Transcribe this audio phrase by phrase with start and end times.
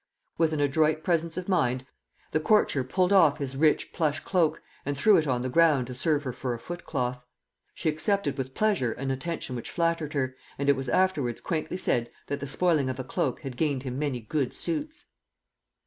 [0.39, 1.85] With an adroit presence of mind,
[2.31, 5.93] the courtier pulled off his rich plush cloak and threw it on the ground to
[5.93, 7.23] serve her for a footcloth.
[7.75, 12.09] She accepted with pleasure an attention which flattered her, and it was afterwards quaintly said
[12.29, 15.05] that the spoiling of a cloak had gained him many good suits.